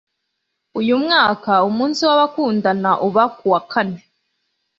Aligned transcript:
Uyu 0.79 0.95
mwaka, 1.03 1.51
umunsi 1.69 2.01
w'abakundana 2.07 2.91
uba 3.07 3.23
ku 3.35 3.45
wa 3.51 3.61
kane. 3.71 3.99